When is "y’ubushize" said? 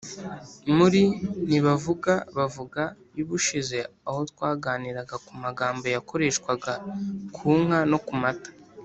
3.17-3.77